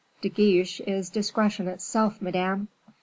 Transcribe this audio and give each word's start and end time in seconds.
De 0.21 0.29
Guiche 0.29 0.79
is 0.87 1.11
discretion 1.11 1.67
itself, 1.67 2.23
Madame." 2.23 2.69